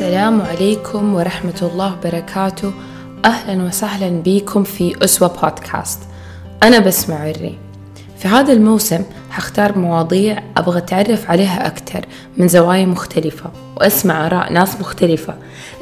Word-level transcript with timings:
السلام 0.00 0.42
عليكم 0.42 1.14
ورحمة 1.14 1.60
الله 1.62 1.92
وبركاته. 1.92 2.72
أهلا 3.24 3.62
وسهلا 3.62 4.22
بكم 4.24 4.62
في 4.62 5.04
أسوة 5.04 5.28
بودكاست. 5.28 5.98
أنا 6.62 6.78
بسمة 6.78 7.16
عري. 7.16 7.58
في 8.18 8.28
هذا 8.28 8.52
الموسم 8.52 9.02
حختار 9.30 9.78
مواضيع 9.78 10.42
أبغى 10.56 10.78
أتعرف 10.78 11.30
عليها 11.30 11.66
أكثر 11.66 12.06
من 12.36 12.48
زوايا 12.48 12.86
مختلفة 12.86 13.50
وأسمع 13.76 14.26
آراء 14.26 14.52
ناس 14.52 14.80
مختلفة. 14.80 15.34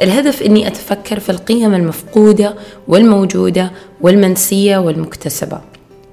الهدف 0.02 0.42
أني 0.42 0.66
أتفكر 0.66 1.20
في 1.20 1.30
القيم 1.30 1.74
المفقودة 1.74 2.54
والموجودة 2.88 3.72
والمنسية 4.00 4.78
والمكتسبة. 4.78 5.60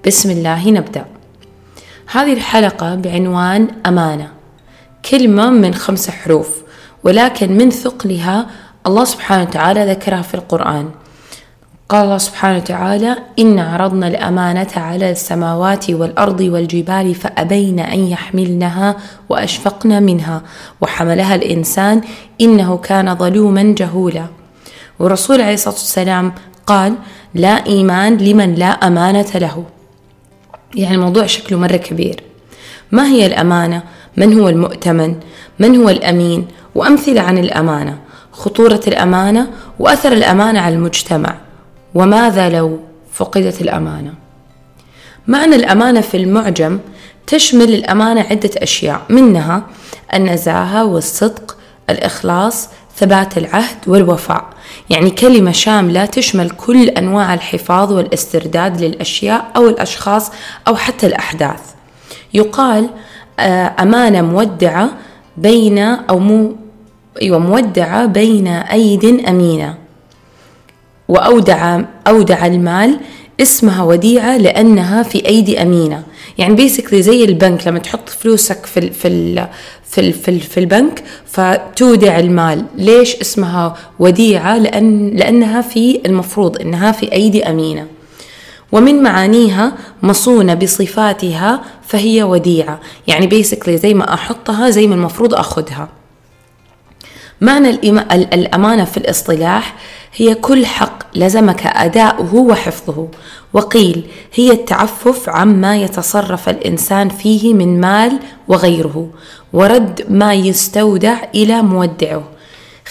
بسم 0.08 0.32
الله 0.32 0.70
نبدأ. 0.70 1.06
هذه 2.12 2.34
الحلقة 2.34 2.96
بعنوان 2.96 3.68
أمانة. 3.86 4.32
كلمة 5.12 5.50
من 5.50 5.74
خمس 5.74 6.10
حروف. 6.10 6.65
ولكن 7.06 7.58
من 7.58 7.70
ثقلها 7.70 8.48
الله 8.88 9.06
سبحانه 9.06 9.44
وتعالى 9.44 9.86
ذكرها 9.92 10.22
في 10.22 10.34
القرآن 10.34 10.90
قال 11.90 12.04
الله 12.04 12.18
سبحانه 12.18 12.58
وتعالى 12.58 13.18
إن 13.40 13.60
عرضنا 13.60 14.08
الأمانة 14.08 14.68
على 14.76 15.12
السماوات 15.12 15.90
والأرض 15.90 16.42
والجبال 16.42 17.16
فأبين 17.16 17.80
أن 17.80 18.00
يحملنها 18.00 18.96
وأشفقن 19.30 20.04
منها 20.04 20.42
وحملها 20.82 21.36
الإنسان 21.36 22.02
إنه 22.42 22.78
كان 22.78 23.16
ظلوما 23.16 23.76
جهولا 23.78 24.26
والرسول 25.00 25.42
عليه 25.42 25.54
الصلاة 25.54 25.74
والسلام 25.74 26.34
قال 26.68 26.96
لا 27.34 27.66
إيمان 27.66 28.18
لمن 28.18 28.56
لا 28.56 28.66
أمانة 28.68 29.32
له 29.36 29.64
يعني 30.76 30.96
الموضوع 30.96 31.26
شكله 31.26 31.60
مرة 31.60 31.78
كبير 31.78 32.24
ما 32.92 33.08
هي 33.08 33.26
الأمانة؟ 33.26 33.84
من 34.18 34.40
هو 34.40 34.50
المؤتمن؟ 34.50 35.16
من 35.60 35.76
هو 35.76 35.90
الأمين؟ 35.90 36.48
وأمثلة 36.76 37.22
عن 37.22 37.38
الأمانة 37.38 37.98
خطورة 38.32 38.82
الأمانة 38.88 39.48
وأثر 39.80 40.12
الأمانة 40.12 40.60
على 40.60 40.76
المجتمع. 40.76 41.36
وماذا 41.96 42.50
لو 42.50 42.80
فقدت 43.14 43.62
الأمانة؟ 43.62 44.14
معنى 45.28 45.56
الأمانة 45.56 46.02
في 46.02 46.18
المعجم 46.18 46.80
تشمل 47.28 47.74
الأمانة 47.74 48.22
عدة 48.22 48.50
أشياء 48.58 49.02
منها 49.10 49.64
النزاهة 50.14 50.86
والصدق 50.86 51.58
الإخلاص 51.90 52.70
ثبات 52.96 53.38
العهد 53.38 53.78
والوفاء. 53.88 54.46
يعني 54.90 55.10
كلمة 55.10 55.52
شاملة 55.52 56.06
تشمل 56.06 56.50
كل 56.50 56.90
أنواع 56.90 57.34
الحفاظ 57.34 57.94
والاسترداد 57.94 58.82
للأشياء 58.82 59.52
أو 59.56 59.70
الأشخاص 59.70 60.32
أو 60.68 60.76
حتى 60.76 61.08
الأحداث. 61.08 61.62
يقال 62.34 62.90
آه، 63.40 63.76
أمانة 63.80 64.22
مودعة 64.22 64.90
بين 65.38 65.80
أو 65.80 66.20
مو 66.20 66.56
أيوة 67.22 67.40
مودعة 67.40 68.06
بين 68.06 68.48
أيد 68.48 69.06
أمينة. 69.06 69.76
وأودع 71.08 71.82
أودع 72.08 72.46
المال 72.46 73.00
اسمها 73.42 73.84
وديعة 73.84 74.38
لأنها 74.38 75.04
في 75.04 75.26
أيدي 75.26 75.62
أمينة. 75.62 76.04
يعني 76.38 76.56
بيسكلي 76.56 77.02
زي 77.02 77.24
البنك 77.24 77.68
لما 77.68 77.80
تحط 77.80 78.10
فلوسك 78.10 78.66
في 78.66 78.80
ال 78.80 78.94
في 78.94 79.08
ال 79.08 79.50
في 79.84 80.02
ال 80.02 80.14
في, 80.14 80.30
ال 80.32 80.40
في 80.40 80.60
البنك 80.60 81.04
فتودع 81.26 82.20
المال. 82.20 82.66
ليش 82.78 83.16
اسمها 83.16 83.76
وديعة؟ 84.00 84.58
لأن 84.58 85.10
لأنها 85.10 85.62
في 85.62 86.02
المفروض 86.06 86.62
إنها 86.62 86.92
في 86.92 87.12
أيدي 87.12 87.50
أمينة. 87.50 87.88
ومن 88.72 89.04
معانيها 89.04 89.74
مصونة 90.04 90.54
بصفاتها 90.54 91.62
فهي 91.88 92.24
وديعة. 92.24 92.80
يعني 93.08 93.28
بيسكلي 93.28 93.78
زي 93.78 93.94
ما 93.94 94.14
أحطها 94.14 94.70
زي 94.70 94.88
ما 94.88 94.96
المفروض 94.96 95.34
أخذها. 95.34 95.90
معنى 97.46 97.70
الأمانة 98.34 98.86
في 98.86 98.98
الاصطلاح 98.98 99.76
هي 100.16 100.36
كل 100.36 100.66
حق 100.66 101.04
لزمك 101.16 101.66
أداؤه 101.66 102.36
وحفظه. 102.36 103.08
وقيل 103.54 104.06
هي 104.34 104.52
التعفف 104.52 105.30
عما 105.30 105.78
يتصرف 105.78 106.50
الإنسان 106.50 107.10
فيه 107.10 107.54
من 107.54 107.82
مال 107.82 108.20
وغيره 108.48 109.10
ورد 109.54 110.06
ما 110.10 110.34
يستودع 110.34 111.18
إلى 111.36 111.62
مودعه. 111.62 112.24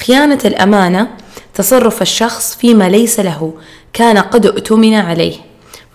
خيانة 0.07 0.39
الأمانة 0.45 1.09
تصرف 1.55 2.03
الشخص 2.03 2.57
فيما 2.57 2.89
ليس 2.89 3.21
له 3.21 3.53
كان 3.93 4.19
قد 4.19 4.47
اؤتمن 4.47 4.95
عليه. 4.95 5.37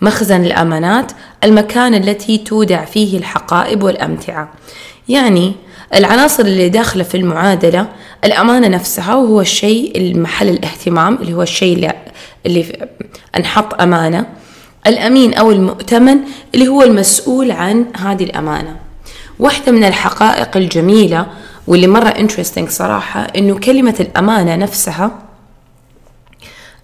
مخزن 0.00 0.44
الأمانات 0.44 1.12
المكان 1.44 1.94
التي 1.94 2.38
تودع 2.38 2.84
فيه 2.84 3.18
الحقائب 3.18 3.82
والأمتعة. 3.82 4.48
يعني 5.08 5.52
العناصر 5.94 6.42
اللي 6.44 6.68
داخلة 6.68 7.04
في 7.04 7.16
المعادلة 7.16 7.86
الأمانة 8.24 8.68
نفسها 8.68 9.14
وهو 9.14 9.40
الشيء 9.40 9.98
المحل 9.98 10.48
الاهتمام 10.48 11.14
اللي 11.14 11.32
هو 11.34 11.42
الشيء 11.42 11.76
اللي, 11.76 11.92
اللي 12.46 12.88
أنحط 13.36 13.80
أمانة. 13.82 14.26
الأمين 14.86 15.34
أو 15.34 15.50
المؤتمن 15.50 16.16
اللي 16.54 16.68
هو 16.68 16.82
المسؤول 16.82 17.50
عن 17.50 17.84
هذه 17.96 18.24
الأمانة. 18.24 18.76
واحدة 19.38 19.72
من 19.72 19.84
الحقائق 19.84 20.56
الجميلة 20.56 21.26
واللي 21.66 21.86
مرة 21.86 22.08
interesting 22.08 22.68
صراحة 22.68 23.20
إنه 23.20 23.58
كلمة 23.58 23.94
الأمانة 24.00 24.56
نفسها 24.56 25.18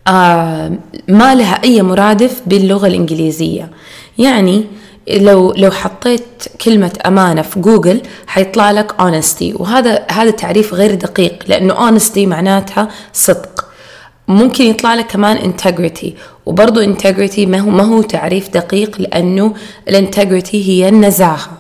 آه 0.08 0.72
ما 1.08 1.34
لها 1.34 1.64
أي 1.64 1.82
مرادف 1.82 2.42
باللغة 2.46 2.86
الإنجليزية. 2.86 3.70
يعني 4.18 4.64
لو 5.08 5.52
لو 5.52 5.70
حطيت 5.70 6.42
كلمة 6.64 6.92
أمانة 7.06 7.42
في 7.42 7.60
جوجل 7.60 8.00
حيطلع 8.26 8.70
لك 8.70 8.92
honesty. 8.92 9.60
وهذا 9.60 10.06
هذا 10.10 10.30
تعريف 10.30 10.74
غير 10.74 10.94
دقيق 10.94 11.44
لأنه 11.48 11.74
honesty 11.74 12.18
معناتها 12.18 12.88
صدق. 13.12 13.64
ممكن 14.28 14.64
يطلع 14.64 14.94
لك 14.94 15.06
كمان 15.06 15.52
integrity. 15.52 16.06
وبرضه 16.46 16.94
integrity 16.94 17.38
ما 17.38 17.58
هو 17.58 17.70
ما 17.70 17.82
هو 17.82 18.02
تعريف 18.02 18.48
دقيق 18.48 19.00
لأنه 19.00 19.54
الانتجريتي 19.88 20.68
هي 20.68 20.88
النزاهة. 20.88 21.50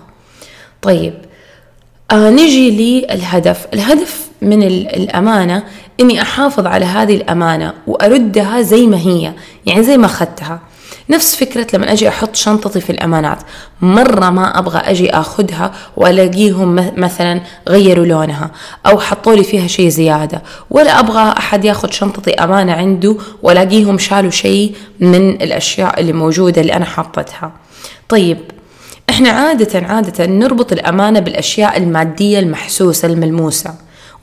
طيب 0.82 1.14
آه 2.10 2.30
نجي 2.30 2.70
للهدف. 2.70 3.66
الهدف 3.74 4.26
من 4.42 4.62
الأمانة 4.62 5.62
إني 6.00 6.22
أحافظ 6.22 6.66
على 6.66 6.84
هذه 6.84 7.16
الأمانة 7.16 7.74
وأردها 7.86 8.62
زي 8.62 8.86
ما 8.86 8.96
هي 8.96 9.32
يعني 9.66 9.82
زي 9.82 9.96
ما 9.96 10.06
أخذتها. 10.06 10.60
نفس 11.10 11.36
فكرة 11.36 11.66
لما 11.74 11.92
أجي 11.92 12.08
أحط 12.08 12.36
شنطتي 12.36 12.80
في 12.80 12.90
الأمانات. 12.90 13.38
مرة 13.80 14.30
ما 14.30 14.58
أبغى 14.58 14.78
أجي 14.78 15.10
أخذها 15.10 15.72
وألاقيهم 15.96 16.74
مثلا 16.96 17.40
غيروا 17.68 18.06
لونها 18.06 18.50
أو 18.86 19.00
حطوا 19.00 19.34
لي 19.34 19.44
فيها 19.44 19.66
شيء 19.66 19.88
زيادة. 19.88 20.42
ولا 20.70 21.00
أبغى 21.00 21.34
أحد 21.38 21.64
ياخذ 21.64 21.90
شنطتي 21.90 22.34
أمانة 22.34 22.72
عنده 22.72 23.16
وألاقيهم 23.42 23.98
شالوا 23.98 24.30
شيء 24.30 24.74
من 25.00 25.30
الأشياء 25.30 26.00
اللي 26.00 26.12
موجودة 26.12 26.60
اللي 26.60 26.72
أنا 26.72 26.84
حطتها 26.84 27.52
طيب 28.08 28.38
إحنا 29.10 29.28
عادة 29.30 29.86
عادة 29.86 30.26
نربط 30.26 30.72
الأمانة 30.72 31.20
بالأشياء 31.20 31.76
المادية 31.76 32.38
المحسوسة 32.38 33.08
الملموسة. 33.08 33.74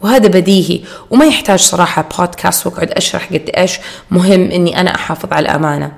وهذا 0.02 0.28
بديهي. 0.28 0.82
وما 1.12 1.26
يحتاج 1.26 1.60
صراحة 1.60 2.06
بودكاست 2.18 2.68
وأقعد 2.68 2.92
أشرح 2.92 3.28
قد 3.28 3.50
إيش 3.58 3.80
مهم 4.12 4.52
إني 4.52 4.82
أنا 4.82 4.96
أحافظ 4.96 5.34
على 5.34 5.46
الأمانة. 5.50 5.92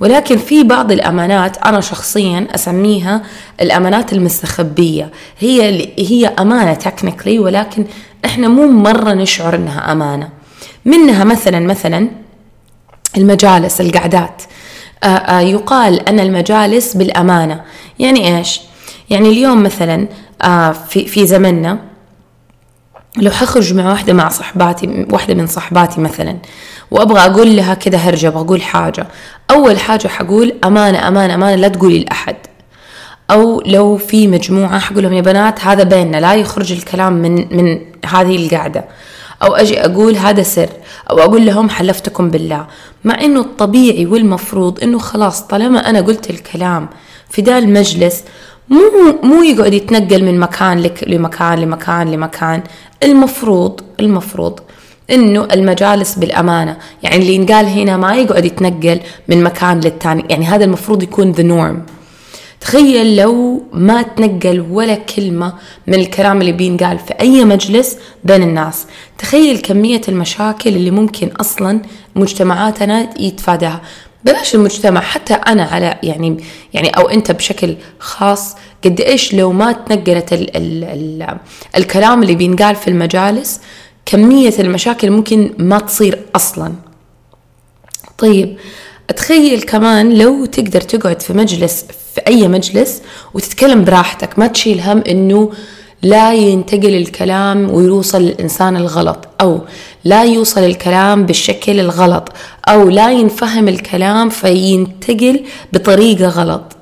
ولكن 0.00 0.36
في 0.38 0.62
بعض 0.62 0.92
الأمانات 0.92 1.56
أنا 1.56 1.80
شخصيا 1.80 2.46
أسميها 2.54 3.22
الأمانات 3.60 4.12
المستخبية. 4.12 5.10
هي 5.38 5.88
هي 5.98 6.26
أمانة 6.26 6.74
تكنيكلي 6.74 7.38
ولكن 7.38 7.84
إحنا 8.24 8.48
مو 8.48 8.66
مرة 8.66 9.12
نشعر 9.12 9.54
إنها 9.54 9.92
أمانة. 9.92 10.28
منها 10.84 11.24
مثلا 11.24 11.60
مثلا 11.60 12.08
المجالس 13.16 13.80
القعدات. 13.80 14.42
يقال 15.28 16.08
أن 16.08 16.20
المجالس 16.20 16.96
بالأمانة. 16.96 17.60
يعني 17.98 18.38
إيش؟ 18.38 18.60
يعني 19.10 19.28
اليوم 19.28 19.62
مثلا 19.62 20.08
في 20.88 21.06
في 21.06 21.26
زمننا 21.26 21.78
لو 23.16 23.30
حخرج 23.30 23.74
مع 23.74 23.90
واحدة 23.90 24.12
مع 24.12 24.28
صحباتي 24.28 25.06
واحدة 25.10 25.34
من 25.34 25.46
صحباتي 25.46 26.00
مثلا 26.00 26.36
وأبغى 26.90 27.20
أقول 27.20 27.56
لها 27.56 27.74
كذا 27.74 27.98
هرجة 27.98 28.28
أبغى 28.28 28.40
أقول 28.40 28.62
حاجة 28.62 29.06
أول 29.50 29.78
حاجة 29.78 30.08
حقول 30.08 30.54
أمانة 30.64 31.08
أمانة 31.08 31.34
أمانة 31.34 31.54
لا 31.54 31.68
تقولي 31.68 31.98
لأحد. 31.98 32.36
أو 33.30 33.62
لو 33.66 33.96
في 33.96 34.26
مجموعة 34.26 34.78
حقول 34.78 35.02
لهم 35.02 35.12
يا 35.12 35.20
بنات 35.20 35.64
هذا 35.64 35.82
بيننا 35.82 36.16
لا 36.16 36.34
يخرج 36.34 36.72
الكلام 36.72 37.12
من 37.12 37.56
من 37.56 37.80
هذه 38.06 38.36
القعدة 38.36 38.84
أو 39.42 39.54
أجي 39.54 39.84
أقول 39.84 40.16
هذا 40.16 40.42
سر 40.42 40.68
أو 41.10 41.18
أقول 41.18 41.46
لهم 41.46 41.68
حلفتكم 41.70 42.30
بالله. 42.30 42.66
مع 43.04 43.20
إنه 43.20 43.40
الطبيعي 43.40 44.06
والمفروض 44.06 44.82
إنه 44.82 44.98
خلاص 44.98 45.42
طالما 45.42 45.90
أنا 45.90 46.00
قلت 46.00 46.30
الكلام 46.30 46.88
في 47.30 47.42
ذا 47.42 47.58
المجلس 47.58 48.24
مو 48.68 48.80
مو 49.22 49.42
يقعد 49.42 49.74
يتنقل 49.74 50.24
من 50.24 50.40
مكان 50.40 50.78
لك 50.82 51.04
لمكان 51.06 51.58
لمكان 51.58 52.10
لمكان. 52.12 52.62
المفروض 53.02 53.80
المفروض 54.00 54.60
إنه 55.10 55.48
المجالس 55.52 56.14
بالأمانة 56.14 56.76
يعني 57.02 57.16
اللي 57.16 57.34
ينقال 57.34 57.66
هنا 57.66 57.96
ما 57.96 58.14
يقعد 58.16 58.44
يتنقل 58.44 59.00
من 59.28 59.42
مكان 59.42 59.80
للتاني 59.80 60.24
يعني 60.30 60.44
هذا 60.46 60.64
المفروض 60.64 61.02
يكون 61.02 61.32
ذا 61.32 61.42
نورم 61.42 61.82
تخيل 62.60 63.16
لو 63.16 63.62
ما 63.72 64.02
تنقل 64.02 64.60
ولا 64.70 64.94
كلمة 64.94 65.52
من 65.86 65.94
الكلام 65.94 66.40
اللي 66.40 66.52
بينقال 66.52 66.98
في 66.98 67.12
أي 67.20 67.44
مجلس 67.44 67.96
بين 68.24 68.42
الناس. 68.42 68.86
تخيل 69.18 69.58
كمية 69.58 70.00
المشاكل 70.08 70.70
اللي 70.70 70.90
ممكن 70.90 71.28
أصلا 71.28 71.80
مجتمعاتنا 72.16 73.20
يتفاداها. 73.20 73.80
بلاش 74.24 74.54
المجتمع 74.54 75.00
حتى 75.00 75.34
أنا 75.34 75.62
على 75.62 75.98
يعني 76.02 76.36
يعني 76.74 76.88
أو 76.88 77.08
أنت 77.08 77.30
بشكل 77.30 77.76
خاص 77.98 78.56
قد 78.84 79.00
إيش 79.00 79.34
لو 79.34 79.52
ما 79.52 79.72
تنقلت 79.72 80.32
ال 80.32 80.56
ال 80.56 80.84
ال 80.84 81.38
الكلام 81.76 82.22
اللي 82.22 82.34
بينقال 82.34 82.76
في 82.76 82.88
المجالس 82.88 83.60
كمية 84.06 84.54
المشاكل 84.58 85.10
ممكن 85.10 85.54
ما 85.58 85.78
تصير 85.78 86.18
أصلا. 86.36 86.72
طيب 88.18 88.56
أتخيل 89.10 89.62
كمان 89.62 90.18
لو 90.18 90.44
تقدر 90.44 90.80
تقعد 90.80 91.22
في 91.22 91.32
مجلس 91.32 91.84
في 92.14 92.20
أي 92.28 92.48
مجلس 92.48 93.02
وتتكلم 93.34 93.84
براحتك 93.84 94.38
ما 94.38 94.46
تشيل 94.46 94.80
هم 94.80 95.02
إنه 95.08 95.52
لا 96.02 96.34
ينتقل 96.34 96.94
الكلام 96.94 97.70
ويوصل 97.70 98.22
للإنسان 98.22 98.76
الغلط 98.76 99.28
أو 99.40 99.60
لا 100.04 100.24
يوصل 100.24 100.60
الكلام 100.64 101.26
بالشكل 101.26 101.80
الغلط 101.80 102.28
أو 102.68 102.88
لا 102.88 103.12
ينفهم 103.12 103.68
الكلام 103.68 104.28
فينتقل 104.28 105.44
بطريقة 105.72 106.28
غلط. 106.28 106.76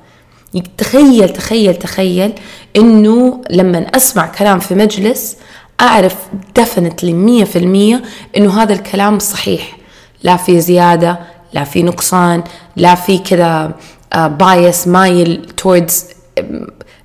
تخيل 0.77 1.29
تخيل 1.29 1.75
تخيل 1.75 2.33
إنه 2.75 3.41
لما 3.49 3.79
أسمع 3.95 4.25
كلام 4.25 4.59
في 4.59 4.75
مجلس 4.75 5.37
أعرف 5.81 6.15
دفنتلي 6.55 7.13
مية 7.13 7.43
في 7.43 7.59
المية 7.59 8.03
إنه 8.37 8.61
هذا 8.61 8.73
الكلام 8.73 9.19
صحيح. 9.19 9.77
لا 10.23 10.37
في 10.37 10.59
زيادة 10.61 11.19
لا 11.53 11.63
في 11.63 11.83
نقصان 11.83 12.43
لا 12.75 12.95
في 12.95 13.17
كذا 13.17 13.71
بايس 14.15 14.87
مايل 14.87 15.45
توردز 15.57 16.05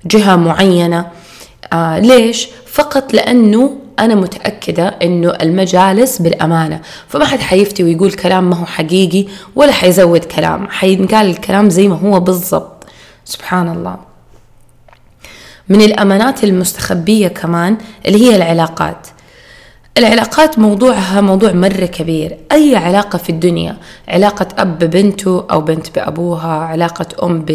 جهة 0.05 0.35
معينة. 0.35 1.07
آه 1.73 1.99
ليش؟ 1.99 2.47
فقط 2.65 3.13
لأنه 3.13 3.77
أنا 3.99 4.15
متأكدة 4.15 4.87
إنه 4.87 5.29
المجالس 5.29 6.21
بالأمانة. 6.21 6.81
فما 7.07 7.25
حد 7.25 7.39
حيفتي 7.39 7.83
ويقول 7.83 8.11
كلام 8.11 8.49
ما 8.49 8.55
هو 8.55 8.65
حقيقي 8.65 9.25
ولا 9.55 9.71
حيزود 9.71 10.25
كلام. 10.25 10.67
حينقال 10.69 11.29
الكلام 11.29 11.69
زي 11.69 11.87
ما 11.87 11.95
هو 11.95 12.19
بالضبط. 12.19 12.85
سبحان 13.25 13.69
الله 13.69 13.97
من 15.69 15.81
الأمانات 15.81 16.43
المستخبية 16.43 17.27
كمان 17.27 17.77
اللي 18.05 18.21
هي 18.21 18.35
العلاقات. 18.35 19.07
العلاقات 19.99 20.59
موضوعها 20.59 21.21
موضوع 21.21 21.51
مرة 21.51 21.85
كبير. 21.85 22.37
أي 22.51 22.75
علاقة 22.75 23.17
في 23.17 23.29
الدنيا؟ 23.29 23.77
علاقة 24.07 24.47
أب 24.57 24.79
ببنته 24.79 25.45
أو 25.51 25.61
بنت 25.61 25.95
بأبوها 25.95 26.47
علاقة 26.47 27.05
أم 27.23 27.45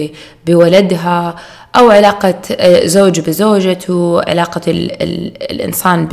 بولدها 0.47 1.37
أو 1.77 1.91
علاقة 1.91 2.35
آه، 2.57 2.87
زوج 2.87 3.21
بزوجته 3.21 4.21
علاقة 4.29 4.61
ال 4.69 5.03
ال 5.03 5.33
الإنسان 5.51 6.09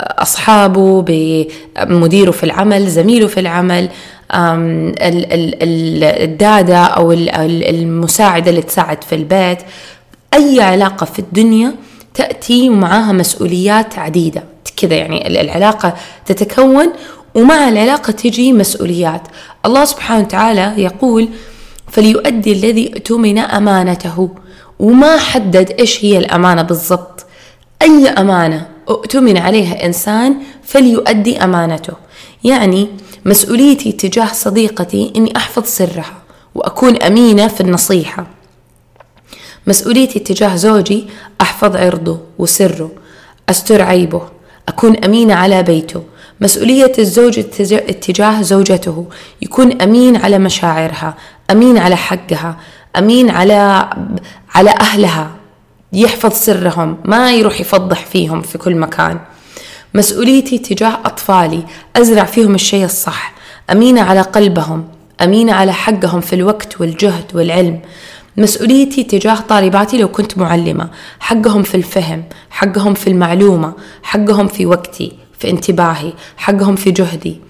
بأصحابه 0.00 1.02
بمديره 1.02 2.30
في 2.30 2.44
العمل 2.44 2.86
زميله 2.88 3.26
في 3.26 3.40
العمل 3.40 3.88
الدادة 6.22 6.78
أو 6.84 7.12
المساعدة 7.12 8.50
اللي 8.50 8.62
تساعد 8.62 9.04
في 9.04 9.14
البيت. 9.14 9.58
أي 10.34 10.60
علاقة 10.60 11.04
في 11.06 11.18
الدنيا 11.18 11.74
تأتي 12.14 12.70
ومعها 12.70 13.12
مسؤوليات 13.12 13.98
عديدة. 13.98 14.49
كذا 14.80 14.96
يعني 14.96 15.40
العلاقة 15.40 15.94
تتكون 16.26 16.92
ومع 17.34 17.68
العلاقة 17.68 18.10
تجي 18.10 18.52
مسؤوليات. 18.52 19.22
الله 19.66 19.84
سبحانه 19.84 20.24
وتعالى 20.24 20.74
يقول 20.76 21.28
فليؤدي 21.88 22.52
الذي 22.52 22.92
اؤتمن 22.94 23.38
أمانته. 23.38 24.30
وما 24.78 25.16
حدد 25.18 25.70
إيش 25.80 26.04
هي 26.04 26.18
الأمانة 26.18 26.62
بالضبط. 26.62 27.26
أي 27.82 28.08
أمانة 28.08 28.68
اؤتمن 28.88 29.38
عليها 29.38 29.86
إنسان 29.86 30.36
فليؤدي 30.62 31.44
أمانته. 31.44 31.94
يعني 32.44 32.88
مسؤوليتي 33.24 33.92
تجاه 33.92 34.32
صديقتي 34.32 35.12
إني 35.16 35.36
أحفظ 35.36 35.64
سرها 35.64 36.22
وأكون 36.54 37.02
أمينة 37.02 37.48
في 37.48 37.60
النصيحة. 37.60 38.26
مسؤوليتي 39.66 40.18
تجاه 40.18 40.56
زوجي 40.56 41.06
أحفظ 41.40 41.76
عرضه 41.76 42.18
وسره 42.38 42.90
أستر 43.48 43.82
عيبه. 43.82 44.39
أكون 44.70 45.04
أمينة 45.04 45.34
على 45.34 45.62
بيته. 45.62 46.02
مسؤولية 46.40 46.92
الزوج 46.98 47.38
اتجاه 47.72 48.42
زوجته. 48.42 49.06
يكون 49.42 49.82
أمين 49.82 50.16
على 50.16 50.38
مشاعرها. 50.38 51.14
أمين 51.50 51.78
على 51.78 51.96
حقها. 51.96 52.56
أمين 52.98 53.30
على 53.30 53.90
على 54.54 54.70
أهلها. 54.70 55.30
يحفظ 55.92 56.32
سرهم. 56.32 56.96
ما 57.04 57.32
يروح 57.32 57.60
يفضح 57.60 58.06
فيهم 58.06 58.40
في 58.42 58.58
كل 58.58 58.74
مكان. 58.74 59.20
مسؤوليتي 59.94 60.58
تجاه 60.58 60.98
أطفالي. 61.04 61.62
أزرع 61.96 62.24
فيهم 62.24 62.54
الشيء 62.54 62.84
الصح. 62.84 63.32
أمينة 63.70 64.02
على 64.02 64.20
قلبهم. 64.20 64.88
أمينة 65.22 65.52
على 65.52 65.72
حقهم 65.72 66.20
في 66.20 66.32
الوقت 66.32 66.80
والجهد 66.80 67.24
والعلم. 67.34 67.80
مسؤوليتي 68.36 69.04
تجاه 69.04 69.40
طالباتي 69.40 69.98
لو 69.98 70.08
كنت 70.08 70.38
معلمة. 70.38 70.90
حقهم 71.20 71.62
في 71.62 71.74
الفهم 71.74 72.24
حقهم 72.50 72.94
في 72.94 73.06
المعلومة 73.06 73.72
حقهم 74.02 74.48
في 74.48 74.66
وقتي 74.66 75.12
في 75.38 75.50
انتباهي 75.50 76.12
حقهم 76.36 76.76
في 76.76 76.90
جهدي. 76.90 77.40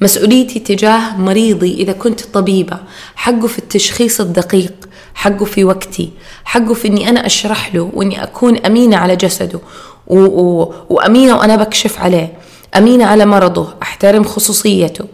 مسؤوليتي 0.00 0.58
تجاه 0.58 1.16
مريضي 1.16 1.74
إذا 1.74 1.92
كنت 1.92 2.20
طبيبة. 2.20 2.78
حقه 3.16 3.46
في 3.46 3.58
التشخيص 3.58 4.20
الدقيق 4.20 4.72
حقه 5.14 5.44
في 5.44 5.64
وقتي. 5.64 6.10
حقه 6.44 6.74
في 6.74 6.88
أني 6.88 7.08
أنا 7.08 7.26
أشرح 7.26 7.74
له 7.74 7.90
وأني 7.94 8.22
أكون 8.22 8.56
أمينة 8.56 8.96
على 8.96 9.16
جسده. 9.16 9.60
و... 10.06 10.18
و... 10.18 10.74
وأمينة 10.88 11.36
وأنا 11.36 11.56
بكشف 11.56 12.00
عليه. 12.00 12.32
أمينة 12.76 13.04
على 13.04 13.26
مرضه. 13.26 13.74
أحترم 13.82 14.24
خصوصيته. 14.24 15.04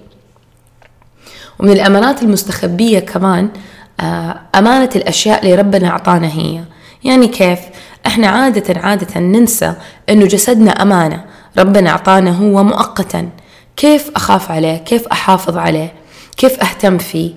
ومن 1.59 1.71
الأمانات 1.71 2.23
المستخبية 2.23 2.99
كمان 2.99 3.49
أمانة 4.55 4.91
الأشياء 4.97 5.43
اللي 5.43 5.55
ربنا 5.55 5.89
أعطانا 5.89 6.27
هي 6.27 6.61
يعني 7.05 7.29
كيف؟ 7.29 7.59
إحنا 8.07 8.27
عادة 8.27 8.81
عادة 8.81 9.21
ننسى 9.21 9.75
إنه 10.09 10.27
جسدنا 10.27 10.71
أمانة 10.71 11.25
ربنا 11.59 11.91
أعطانا 11.91 12.31
هو 12.31 12.65
مؤقتا 12.65 13.29
كيف 13.77 14.11
أخاف 14.17 14.51
عليه؟ 14.51 14.77
كيف 14.77 15.07
أحافظ 15.07 15.57
عليه؟ 15.57 15.93
كيف 16.37 16.61
أهتم 16.61 16.99
فيه؟ 16.99 17.33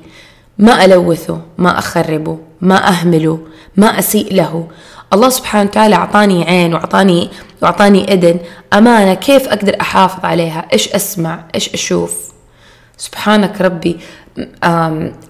ما 0.58 0.86
ألوثه 0.86 1.42
ما 1.58 1.80
أخربه 1.80 2.38
ما 2.62 2.88
أهمله 2.88 3.40
ما 3.78 4.00
أسيء 4.00 4.34
له 4.34 4.68
الله 5.14 5.30
سبحانه 5.30 5.70
وتعالى 5.70 5.96
أعطاني 5.96 6.44
عين 6.44 6.74
وأعطاني 6.74 7.30
وأعطاني 7.62 8.14
إذن 8.14 8.40
أمانة 8.74 9.14
كيف 9.14 9.48
أقدر 9.48 9.76
أحافظ 9.82 10.26
عليها 10.26 10.66
إيش 10.74 10.88
أسمع 10.94 11.44
إيش 11.56 11.74
أشوف 11.74 12.14
سبحانك 12.98 13.62
ربي 13.62 14.00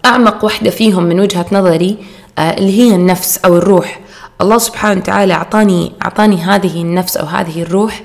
أعمق 0.05 0.45
وحدة 0.45 0.69
فيهم 0.69 1.03
من 1.03 1.19
وجهة 1.19 1.45
نظري 1.51 1.97
آه، 2.37 2.57
اللي 2.57 2.79
هي 2.79 2.95
النفس 2.95 3.37
أو 3.45 3.57
الروح. 3.57 3.99
الله 4.41 4.57
سبحانه 4.57 5.01
وتعالى 5.01 5.33
أعطاني 5.33 5.91
أعطاني 6.03 6.37
هذه 6.37 6.81
النفس 6.81 7.17
أو 7.17 7.25
هذه 7.25 7.61
الروح 7.61 8.01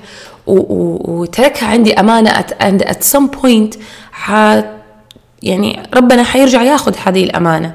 وتركها 0.47 1.67
عندي 1.67 1.93
أمانة 1.93 2.29
at, 2.29 2.83
at 2.83 3.03
some 3.13 3.27
point 3.41 3.77
يعني 5.43 5.83
ربنا 5.93 6.23
حيرجع 6.23 6.63
ياخذ 6.63 6.95
هذه 7.05 7.23
الأمانة. 7.23 7.73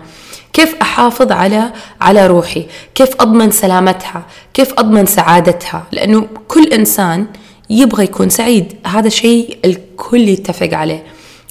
كيف 0.53 0.75
أحافظ 0.83 1.33
على 1.33 1.73
على 2.01 2.27
روحي؟ 2.27 2.67
كيف 2.95 3.11
أضمن 3.21 3.51
سلامتها؟ 3.51 4.23
كيف 4.55 4.73
أضمن 4.79 5.07
سعادتها؟ 5.07 5.85
لأنه 5.93 6.27
كل 6.49 6.65
إنسان 6.65 7.27
يبغى 7.71 8.05
يكون 8.05 8.29
سعيد. 8.29 8.77
هذا 8.87 9.09
شيء 9.09 9.59
الكل 9.65 10.29
يتفق 10.29 10.69
عليه. 10.73 11.03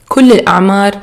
كل 0.09 0.31
الأعمار 0.31 0.93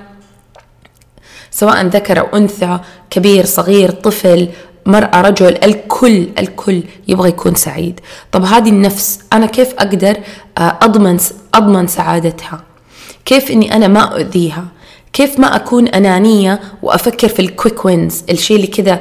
سواء 1.56 1.86
ذكر 1.86 2.20
أو 2.20 2.36
أنثى 2.36 2.78
كبير 3.10 3.44
صغير 3.44 3.90
طفل 3.90 4.48
مرأة 4.86 5.20
رجل 5.20 5.58
الكل 5.64 6.28
الكل 6.38 6.82
يبغى 7.08 7.28
يكون 7.28 7.54
سعيد. 7.54 8.00
طب 8.32 8.44
هذه 8.44 8.68
النفس 8.68 9.18
أنا 9.32 9.46
كيف 9.46 9.74
أقدر 9.78 10.16
آه، 10.58 10.78
أضمن 10.82 11.18
أضمن 11.54 11.86
سعادتها؟ 11.86 12.60
كيف 13.24 13.50
إني 13.50 13.76
أنا 13.76 13.88
ما 13.88 14.00
أؤذيها؟ 14.00 14.64
كيف 15.12 15.38
ما 15.38 15.56
أكون 15.56 15.88
أنانية 15.88 16.60
وأفكر 16.82 17.28
في 17.28 17.40
الكويك 17.40 17.84
وينز 17.84 18.24
الشيء 18.30 18.56
اللي 18.56 18.66
كذا 18.66 19.00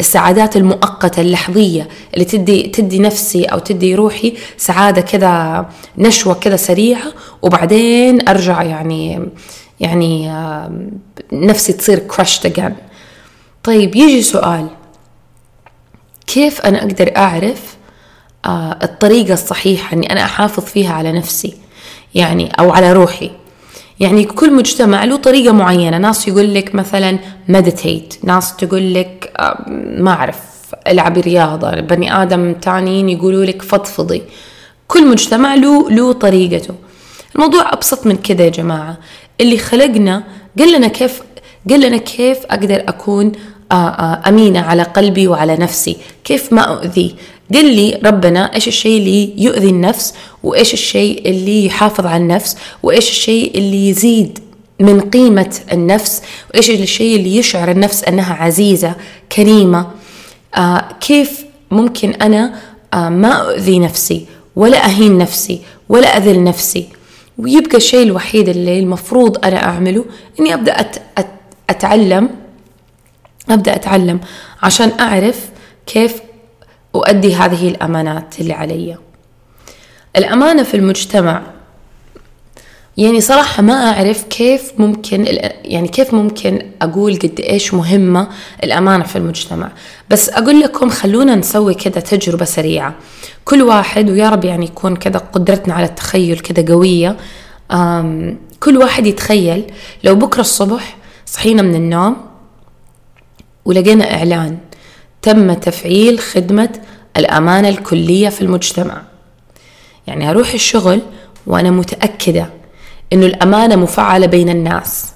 السعادات 0.00 0.56
المؤقتة 0.56 1.20
اللحظية 1.20 1.88
اللي 2.14 2.24
تدي 2.24 2.62
تدي 2.62 2.98
نفسي 2.98 3.44
أو 3.44 3.58
تدي 3.58 3.94
روحي 3.94 4.34
سعادة 4.56 5.00
كذا 5.00 5.66
نشوة 5.98 6.34
كذا 6.34 6.56
سريعة 6.56 7.12
وبعدين 7.42 8.28
أرجع 8.28 8.62
يعني 8.62 9.28
يعني 9.84 10.32
نفسي 11.32 11.72
تصير 11.72 12.02
crushed 12.12 12.50
again. 12.50 12.72
طيب 13.62 13.96
يجي 13.96 14.22
سؤال. 14.22 14.66
كيف 16.26 16.60
أنا 16.60 16.78
أقدر 16.78 17.16
أعرف 17.16 17.76
آه، 18.44 18.78
الطريقة 18.82 19.32
الصحيحة 19.32 19.96
أني 19.96 20.12
أنا 20.12 20.24
أحافظ 20.24 20.64
فيها 20.64 20.92
على 20.92 21.12
نفسي؟ 21.12 21.54
يعني 22.14 22.52
أو 22.58 22.70
على 22.72 22.92
روحي. 22.92 23.30
يعني 24.00 24.24
كل 24.24 24.52
مجتمع 24.52 25.04
له 25.04 25.16
طريقة 25.16 25.52
معينة. 25.52 25.98
ناس 25.98 26.28
يقول 26.28 26.54
لك 26.54 26.74
مثلا 26.74 27.18
مديتيت 27.48 28.14
ناس 28.22 28.56
تقول 28.56 28.94
لك 28.94 29.32
ما 29.98 30.10
أعرف 30.10 30.40
العبي 30.88 31.20
رياضة. 31.20 31.70
بني 31.80 32.22
آدم 32.22 32.52
تانيين 32.52 33.08
يقولوا 33.08 33.44
لك 33.44 33.62
فضفضي. 33.62 34.22
كل 34.88 35.06
مجتمع 35.06 35.54
له 35.54 35.90
له 35.90 36.12
طريقته. 36.12 36.74
الموضوع 37.34 37.72
أبسط 37.72 38.06
من 38.06 38.16
كذا 38.16 38.44
يا 38.44 38.50
جماعة. 38.50 38.98
اللي 39.40 39.58
خلقنا 39.58 40.24
قال 40.58 40.72
لنا 40.72 40.88
كيف 40.88 41.22
قال 41.70 41.80
لنا 41.80 41.96
كيف 41.96 42.38
أقدر 42.50 42.84
أكون 42.88 43.32
آه، 43.72 43.74
آه، 43.74 44.28
أمينة 44.28 44.60
على 44.60 44.82
قلبي 44.82 45.28
وعلى 45.28 45.56
نفسي. 45.56 45.96
كيف 46.24 46.52
ما 46.52 46.60
أؤذي؟ 46.60 47.14
قل 47.54 47.74
لي 47.74 48.00
ربنا 48.04 48.54
إيش 48.54 48.68
الشيء 48.68 48.98
اللي 48.98 49.32
يؤذي 49.36 49.68
النفس 49.68 50.14
وإيش 50.42 50.72
الشيء 50.72 51.28
اللي 51.30 51.66
يحافظ 51.66 52.06
على 52.06 52.22
النفس 52.22 52.56
وإيش 52.82 53.10
الشيء 53.10 53.58
اللي 53.58 53.88
يزيد 53.88 54.38
من 54.80 55.00
قيمة 55.00 55.56
النفس 55.72 56.22
وإيش 56.54 56.70
الشيء 56.70 57.16
اللي 57.16 57.36
يشعر 57.36 57.70
النفس 57.70 58.04
أنها 58.04 58.34
عزيزة 58.34 58.94
كريمة. 59.32 59.86
آه 60.56 60.84
كيف 61.00 61.44
ممكن 61.70 62.10
أنا 62.10 62.54
آه 62.94 63.08
ما 63.08 63.28
أؤذي 63.28 63.78
نفسي 63.78 64.26
ولا 64.56 64.84
أهين 64.86 65.18
نفسي 65.18 65.60
ولا 65.88 66.16
أذل 66.16 66.44
نفسي؟ 66.44 66.86
ويبقى 67.38 67.76
الشيء 67.76 68.02
الوحيد 68.06 68.48
اللي 68.48 68.78
المفروض 68.78 69.44
أنا 69.44 69.64
أعمله 69.64 70.04
إني 70.40 70.54
أبدأ 70.54 70.80
أت 70.80 70.96
أت 71.18 71.26
أتعلم 71.70 72.30
أبدأ 73.50 73.74
أتعلم 73.74 74.20
عشان 74.62 74.92
أعرف 75.00 75.50
كيف 75.86 76.20
أؤدي 76.94 77.34
هذه 77.34 77.68
الأمانات 77.68 78.40
اللي 78.40 78.52
علي. 78.52 78.96
الأمانة 80.16 80.62
في 80.62 80.76
المجتمع 80.76 81.42
يعني 82.96 83.20
صراحة 83.20 83.62
ما 83.62 83.92
أعرف 83.92 84.22
كيف 84.22 84.72
ممكن 84.78 85.24
يعني 85.64 85.88
كيف 85.88 86.14
ممكن 86.14 86.62
أقول 86.82 87.18
قد 87.18 87.40
إيش 87.40 87.74
مهمة 87.74 88.28
الأمانة 88.64 89.04
في 89.04 89.16
المجتمع. 89.16 89.72
بس 90.10 90.28
أقول 90.28 90.60
لكم 90.60 90.90
خلونا 90.90 91.34
نسوي 91.34 91.74
كذا 91.74 92.00
تجربة 92.00 92.44
سريعة. 92.44 92.94
كل 93.44 93.62
واحد 93.62 94.10
ويا 94.10 94.28
رب 94.28 94.44
يعني 94.44 94.64
يكون 94.64 94.96
كذا 94.96 95.18
قدرتنا 95.18 95.74
على 95.74 95.86
التخيل 95.86 96.38
كذا 96.38 96.72
قوية. 96.72 97.16
كل 98.60 98.76
واحد 98.76 99.06
يتخيل 99.06 99.64
لو 100.04 100.14
بكرة 100.14 100.40
الصبح 100.40 100.96
صحينا 101.26 101.62
من 101.62 101.74
النوم 101.74 102.16
ولقينا 103.64 104.14
إعلان 104.14 104.58
تم 105.22 105.52
تفعيل 105.52 106.18
خدمة 106.18 106.70
الأمانة 107.16 107.68
الكلية 107.68 108.28
في 108.28 108.42
المجتمع. 108.42 109.02
يعني 110.06 110.30
أروح 110.30 110.52
الشغل 110.52 111.00
وأنا 111.46 111.70
متأكدة 111.70 112.50
إنه 113.12 113.26
الأمانة 113.26 113.76
مفعلة 113.76 114.26
بين 114.26 114.48
الناس 114.48 115.06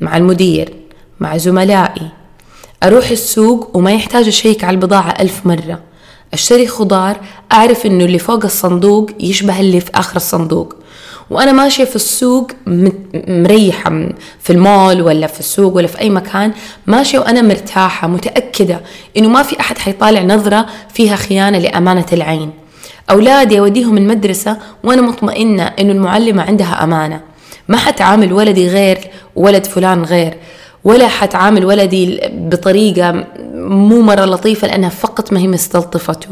مع 0.00 0.16
المدير 0.16 0.72
مع 1.20 1.36
زملائي. 1.36 2.08
أروح 2.82 3.10
السوق 3.10 3.76
وما 3.76 3.92
يحتاج 3.92 4.28
أشيك 4.28 4.64
على 4.64 4.74
البضاعة 4.74 5.10
ألف 5.20 5.46
مرة. 5.46 5.80
أشتري 6.32 6.66
خضار 6.66 7.20
أعرف 7.52 7.86
إنه 7.86 8.04
اللي 8.04 8.18
فوق 8.18 8.44
الصندوق 8.44 9.10
يشبه 9.20 9.60
اللي 9.60 9.80
في 9.80 9.90
آخر 9.94 10.16
الصندوق. 10.16 10.74
وأنا 11.30 11.52
ماشية 11.52 11.84
في 11.84 11.96
السوق 11.96 12.50
مريحة 13.28 13.90
في 14.40 14.50
المول 14.50 15.02
ولا 15.02 15.26
في 15.26 15.40
السوق 15.40 15.76
ولا 15.76 15.86
في 15.86 16.00
أي 16.00 16.10
مكان 16.10 16.52
ماشية 16.86 17.18
وأنا 17.18 17.42
مرتاحة 17.42 18.08
متأكدة 18.08 18.80
إنه 19.16 19.28
ما 19.28 19.42
في 19.42 19.60
أحد 19.60 19.78
حيطالع 19.78 20.22
نظرة 20.22 20.66
فيها 20.94 21.16
خيانة 21.16 21.58
لأمانة 21.58 22.06
العين. 22.12 22.50
أولادي 23.10 23.58
أوديهم 23.60 23.96
المدرسة 23.96 24.56
وأنا 24.84 25.02
مطمئنة 25.02 25.62
إنه 25.62 25.92
المعلمة 25.92 26.42
عندها 26.42 26.84
أمانة. 26.84 27.20
ما 27.68 27.76
حتعامل 27.76 28.32
ولدي 28.32 28.68
غير 28.68 28.98
ولد 29.36 29.64
فلان 29.66 30.02
غير 30.02 30.34
ولا 30.84 31.08
حتعامل 31.08 31.64
ولدي 31.64 32.20
بطريقة 32.32 33.24
مو 33.54 34.00
مرة 34.02 34.24
لطيفة 34.24 34.68
لأنها 34.68 34.88
فقط 34.88 35.32
ما 35.32 35.40
هي 35.40 35.48
مستلطفته. 35.48 36.28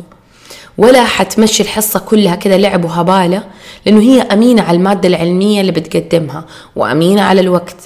ولا 0.78 1.04
حتمشي 1.04 1.62
الحصة 1.62 2.00
كلها 2.00 2.34
كذا 2.34 2.58
لعب 2.58 2.84
وهبالة 2.84 3.42
لأنه 3.86 4.00
هي 4.00 4.22
أمينة 4.22 4.62
على 4.62 4.76
المادة 4.76 5.08
العلمية 5.08 5.60
اللي 5.60 5.72
بتقدمها 5.72 6.44
وأمينة 6.76 7.22
على 7.22 7.40
الوقت. 7.40 7.76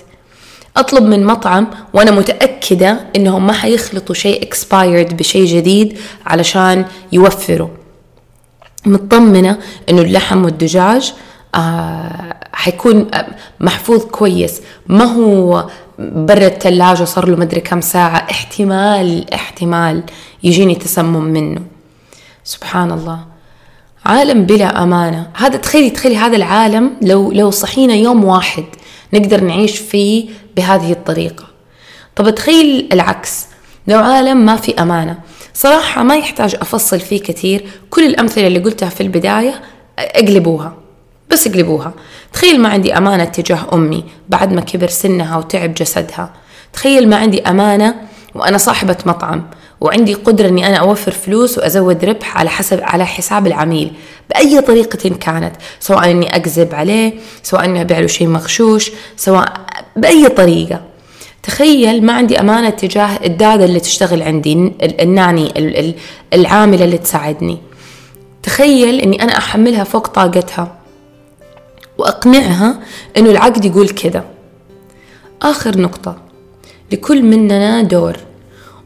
أطلب 0.76 1.02
من 1.02 1.26
مطعم 1.26 1.66
وأنا 1.94 2.10
متأكدة 2.10 3.00
إنهم 3.16 3.46
ما 3.46 3.52
حيخلطوا 3.52 4.14
شيء 4.14 4.48
expired 4.50 5.14
بشيء 5.14 5.44
جديد 5.44 5.98
علشان 6.26 6.84
يوفروا. 7.12 7.68
مطمنة 8.86 9.58
إنه 9.90 10.02
اللحم 10.02 10.44
والدجاج 10.44 11.14
آه 11.54 12.34
حيكون 12.52 13.10
محفوظ 13.60 14.04
كويس. 14.04 14.62
ما 14.86 15.04
هو 15.04 15.68
برا 15.98 16.46
الثلاجة 16.46 17.04
صار 17.04 17.28
له 17.28 17.36
مدري 17.36 17.60
كم 17.60 17.80
ساعة 17.80 18.26
احتمال 18.30 19.34
احتمال 19.34 20.02
يجيني 20.42 20.74
تسمم 20.74 21.24
منه. 21.24 21.62
سبحان 22.44 22.92
الله. 22.92 23.18
عالم 24.06 24.46
بلا 24.46 24.82
أمانة. 24.82 25.30
هذا 25.34 25.56
تخيلي 25.56 25.90
تخيلي 25.90 26.16
هذا 26.16 26.36
العالم 26.36 26.90
لو 27.02 27.32
لو 27.32 27.50
صحينا 27.50 27.94
يوم 27.94 28.24
واحد 28.24 28.64
نقدر 29.14 29.40
نعيش 29.40 29.78
فيه 29.78 30.28
بهذه 30.56 30.92
الطريقة. 30.92 31.44
طب 32.16 32.30
تخيل 32.30 32.88
العكس. 32.92 33.46
لو 33.88 33.98
عالم 33.98 34.36
ما 34.36 34.56
في 34.56 34.82
أمانة 34.82 35.18
صراحة 35.54 36.02
ما 36.02 36.16
يحتاج 36.16 36.54
أفصل 36.54 37.00
فيه 37.00 37.22
كثير. 37.22 37.64
كل 37.90 38.06
الأمثلة 38.06 38.46
اللي 38.46 38.58
قلتها 38.58 38.88
في 38.88 39.00
البداية 39.00 39.60
اقلبوها 39.98 40.74
بس 41.30 41.46
اقلبوها. 41.46 41.92
تخيل 42.32 42.60
ما 42.60 42.68
عندي 42.68 42.96
أمانة 42.96 43.24
تجاه 43.24 43.58
أمي 43.72 44.04
بعد 44.28 44.52
ما 44.52 44.60
كبر 44.60 44.88
سنها 44.88 45.36
وتعب 45.36 45.74
جسدها. 45.74 46.32
تخيل 46.72 47.08
ما 47.08 47.16
عندي 47.16 47.42
أمانة 47.42 47.94
وأنا 48.34 48.58
صاحبة 48.58 48.96
مطعم 49.06 49.50
وعندي 49.80 50.14
قدرة 50.14 50.48
إني 50.48 50.66
أنا 50.66 50.76
أوفر 50.76 51.12
فلوس 51.12 51.58
وأزود 51.58 52.04
ربح 52.04 52.36
على 52.36 52.50
حسب 52.50 52.80
على 52.82 53.06
حساب 53.06 53.46
العميل. 53.46 53.92
بأي 54.30 54.60
طريقة 54.60 55.08
كانت. 55.08 55.56
سواء 55.80 56.10
إني 56.10 56.36
أكذب 56.36 56.74
عليه 56.74 57.12
سواء 57.42 57.64
إني 57.64 57.80
أبيع 57.80 57.98
له 57.98 58.06
شيء 58.06 58.28
مغشوش 58.28 58.90
سواء 59.16 59.52
بأي 59.96 60.28
طريقة. 60.28 60.91
تخيل 61.42 62.04
ما 62.04 62.12
عندي 62.12 62.40
أمانة 62.40 62.70
تجاه 62.70 63.18
الدادة 63.24 63.64
اللي 63.64 63.80
تشتغل 63.80 64.22
عندي 64.22 64.72
الناني 64.82 65.94
العاملة 66.32 66.84
اللي 66.84 66.98
تساعدني. 66.98 67.58
تخيل 68.42 69.00
إني 69.00 69.22
أنا 69.22 69.38
أحملها 69.38 69.84
فوق 69.84 70.06
طاقتها 70.06 70.78
وأقنعها 71.98 72.78
إنه 73.16 73.30
العقد 73.30 73.64
يقول 73.64 73.88
كذا. 73.88 74.24
آخر 75.42 75.78
نقطة. 75.78 76.16
لكل 76.92 77.22
مننا 77.22 77.82
دور. 77.82 78.16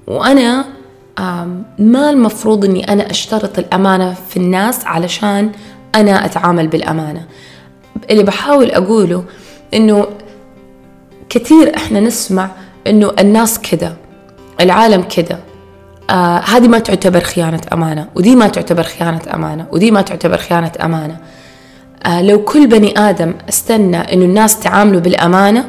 وأنا 0.06 0.64
ما 1.78 2.10
المفروض 2.10 2.64
إني 2.64 2.92
أنا 2.92 3.10
أشترط 3.10 3.58
الأمانة 3.58 4.14
في 4.28 4.36
الناس 4.36 4.84
علشان 4.84 5.52
أنا 5.94 6.24
أتعامل 6.24 6.68
بالأمانة. 6.68 7.26
اللي 8.10 8.22
بحاول 8.22 8.70
أقوله 8.70 9.24
إنه 9.74 10.06
كثير 11.28 11.76
إحنا 11.76 12.00
نسمع 12.00 12.50
إنه 12.86 13.12
الناس 13.18 13.58
كذا 13.58 13.96
العالم 14.60 15.02
كذا. 15.02 15.40
آه 16.10 16.38
هذه 16.38 16.68
ما 16.68 16.78
تعتبر 16.78 17.20
خيانة 17.20 17.60
أمانة 17.72 18.08
ودي 18.14 18.36
ما 18.36 18.48
تعتبر 18.48 18.82
خيانة 18.82 19.20
أمانة 19.34 19.66
ودي 19.72 19.90
ما 19.90 20.02
تعتبر 20.02 20.36
خيانة 20.36 20.72
أمانة. 20.84 21.16
آه 22.06 22.22
لو 22.22 22.44
كل 22.44 22.66
بني 22.66 22.98
آدم 22.98 23.34
استنى 23.48 23.96
إنه 23.96 24.24
الناس 24.24 24.60
تعاملوا 24.60 25.00
بالأمانة 25.00 25.64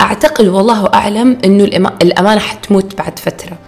أعتقد 0.00 0.48
والله 0.48 0.86
أعلم 0.94 1.38
إنه 1.44 1.64
الأمانة 2.02 2.40
حتموت 2.40 2.98
بعد 2.98 3.18
فترة. 3.18 3.58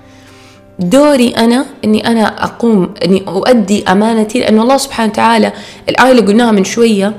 دوري 0.79 1.29
أنا 1.29 1.67
أني 1.85 2.07
أنا 2.07 2.45
أقوم 2.45 2.95
أني 3.05 3.25
أؤدي 3.29 3.85
أمانتي 3.89 4.41
لأن 4.41 4.61
الله 4.61 4.77
سبحانه 4.77 5.11
وتعالى 5.13 5.53
الآية 5.89 6.11
اللي 6.11 6.23
قلناها 6.23 6.51
من 6.51 6.65
شوية 6.65 7.15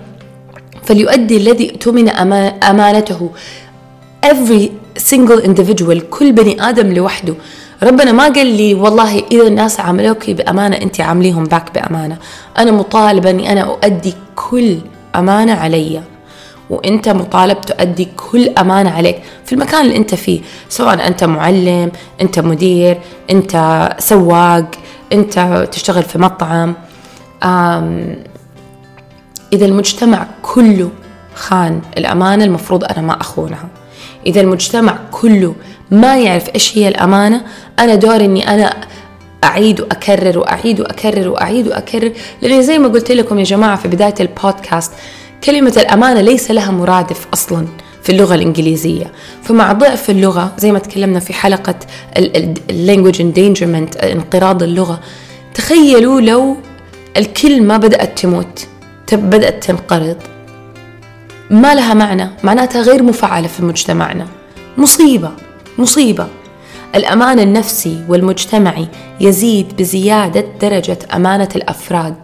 فليؤدي 0.84 1.38
الذي 1.38 1.72
اؤتمن 1.72 2.10
أمانته. 2.64 3.30
Every 4.32 4.64
single 5.12 5.42
individual 5.50 6.00
كل 6.10 6.32
بني 6.32 6.70
آدم 6.70 6.94
لوحده. 6.94 7.36
ربنا 7.84 8.12
ما 8.12 8.24
قال 8.24 8.48
لي 8.48 8.74
والله 8.74 9.24
إذا 9.32 9.48
الناس 9.48 9.80
عاملوك 9.80 10.30
بأمانة 10.30 10.76
أنت 10.76 11.02
عامليهم 11.02 11.44
باك 11.44 11.74
بأمانة. 11.74 12.18
أنا 12.58 12.72
مطالبة 12.72 13.30
أني 13.30 13.52
أنا 13.52 13.62
أؤدي 13.62 14.14
كل 14.36 14.78
أمانة 15.16 15.54
عليّ. 15.54 16.02
وأنت 16.70 17.10
مطالب 17.10 17.62
تؤدي 17.62 18.08
كل 18.18 18.50
أمانة 18.50 18.90
عليك 18.90 19.20
في 19.46 19.54
المكان 19.54 19.86
اللي 19.86 19.98
أنت 19.98 20.16
فيه. 20.16 20.42
سواء 20.70 21.08
أنت 21.08 21.24
معلم 21.24 21.92
أنت 22.22 22.40
مدير 22.40 22.98
أنت 23.32 23.54
سواق 24.00 24.72
أنت 25.14 25.68
تشتغل 25.72 26.04
في 26.04 26.18
مطعم. 26.20 26.76
إذا 29.54 29.66
المجتمع 29.66 30.28
كله 30.42 30.90
خان 31.36 31.82
الأمانة 31.98 32.44
المفروض 32.44 32.84
أنا 32.84 33.02
ما 33.02 33.22
أخونها. 33.22 33.68
إذا 34.28 34.42
المجتمع 34.42 35.00
كله 35.12 35.56
ما 35.92 36.18
يعرف 36.18 36.50
إيش 36.56 36.78
هي 36.78 36.88
الأمانة 36.88 37.42
أنا 37.80 37.96
دوري 37.96 38.26
إني 38.26 38.54
أنا 38.54 38.74
أعيد 39.44 39.82
وأكرر 39.82 40.40
وأعيد 40.40 40.82
وأكرر 40.82 41.30
وأعيد 41.30 41.68
وأكرر 41.68 42.12
لأن 42.42 42.62
زي 42.62 42.80
ما 42.80 42.88
قلت 42.88 43.12
لكم 43.12 43.40
يا 43.40 43.44
جماعة 43.44 43.76
في 43.76 43.88
بداية 43.88 44.14
البودكاست 44.20 44.92
كلمة 45.44 45.74
الأمانة 45.78 46.22
ليس 46.22 46.52
لها 46.52 46.72
مرادف 46.72 47.28
أصلا 47.34 47.68
في 48.04 48.12
اللغة 48.12 48.36
الإنجليزية. 48.36 49.12
فمع 49.44 49.74
ضعف 49.74 50.10
اللغة 50.10 50.54
زي 50.58 50.72
ما 50.72 50.80
تكلمنا 50.80 51.20
في 51.20 51.34
حلقة 51.34 51.76
language 52.70 53.18
endangerment 53.20 54.04
انقراض 54.04 54.64
اللغة 54.64 55.00
تخيلوا 55.54 56.22
لو 56.22 56.58
الكلمة 57.18 57.78
بدأت 57.78 58.20
تموت 58.20 58.68
بدأت 59.14 59.64
تنقرض. 59.64 60.18
ما 61.50 61.76
لها 61.76 61.94
معنى. 61.94 62.30
معناتها 62.44 62.82
غير 62.82 63.04
مفعلة 63.04 63.48
في 63.48 63.66
مجتمعنا. 63.66 64.28
مصيبة 64.78 65.32
مصيبة. 65.78 66.28
الأمان 66.96 67.40
النفسي 67.40 68.04
والمجتمعي 68.10 68.88
يزيد 69.22 69.76
بزيادة 69.78 70.46
درجة 70.62 70.98
أمانة 71.16 71.50
الأفراد. 71.56 72.16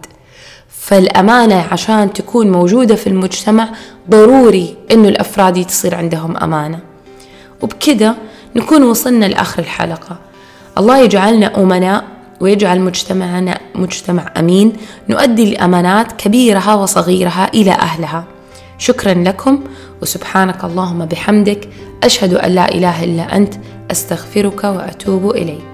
فالأمانة 0.68 1.64
عشان 1.72 2.12
تكون 2.12 2.50
موجودة 2.52 2.94
في 2.94 3.06
المجتمع 3.06 3.68
ضروري 4.10 4.76
إنه 4.92 5.08
الأفراد 5.08 5.64
تصير 5.66 5.94
عندهم 5.94 6.36
أمانة. 6.36 6.78
وبكده 7.62 8.14
نكون 8.56 8.82
وصلنا 8.82 9.26
لآخر 9.26 9.62
الحلقة. 9.62 10.18
الله 10.78 10.98
يجعلنا 10.98 11.62
أمناء 11.62 12.04
ويجعل 12.40 12.80
مجتمعنا 12.80 13.58
مجتمع 13.74 14.32
أمين. 14.36 14.72
نؤدي 15.08 15.42
الأمانات 15.42 16.12
كبيرها 16.12 16.74
وصغيرها 16.74 17.50
إلى 17.54 17.70
أهلها. 17.70 18.24
شكرا 18.78 19.14
لكم 19.14 19.64
وسبحانك 20.02 20.64
اللهم 20.64 21.04
بحمدك 21.04 21.68
أشهد 22.02 22.34
أن 22.34 22.50
لا 22.50 22.68
إله 22.68 23.04
إلا 23.04 23.36
أنت 23.36 23.54
أستغفرك 23.90 24.64
وأتوب 24.64 25.30
إليك. 25.30 25.73